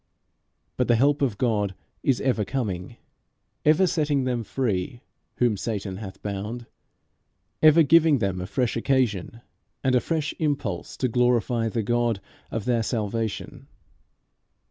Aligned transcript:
But 0.77 0.87
the 0.87 0.95
help 0.95 1.21
of 1.21 1.37
God 1.37 1.75
is 2.01 2.19
ever 2.21 2.43
coming, 2.43 2.95
ever 3.63 3.85
setting 3.85 4.23
them 4.23 4.43
free 4.43 5.01
whom 5.35 5.55
Satan 5.55 5.97
hath 5.97 6.23
bound; 6.23 6.65
ever 7.61 7.83
giving 7.83 8.17
them 8.17 8.41
a 8.41 8.47
fresh 8.47 8.75
occasion 8.75 9.41
and 9.83 9.93
a 9.93 9.99
fresh 10.01 10.33
impulse 10.39 10.97
to 10.97 11.07
glorify 11.07 11.69
the 11.69 11.83
God 11.83 12.19
of 12.49 12.65
their 12.65 12.81
salvation. 12.81 13.67